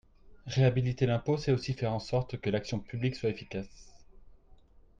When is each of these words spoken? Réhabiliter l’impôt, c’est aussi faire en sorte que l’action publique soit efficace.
Réhabiliter 0.47 1.05
l’impôt, 1.05 1.37
c’est 1.37 1.51
aussi 1.51 1.75
faire 1.75 1.93
en 1.93 1.99
sorte 1.99 2.41
que 2.41 2.49
l’action 2.49 2.79
publique 2.79 3.13
soit 3.15 3.29
efficace. 3.29 3.91